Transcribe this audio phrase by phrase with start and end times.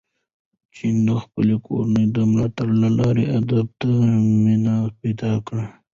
[0.75, 3.89] جین د خپلې کورنۍ د ملاتړ له لارې ادب ته
[4.43, 5.65] مینه پیدا کړه.